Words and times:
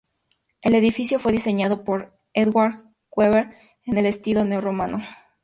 El 0.63 0.73
edificio 0.73 1.19
fue 1.19 1.31
diseñado 1.31 1.83
por 1.83 2.17
Edward 2.33 2.87
Weber 3.15 3.55
en 3.85 3.97
el 3.99 4.07
estilo 4.07 4.43
neo-romano. 4.45 5.03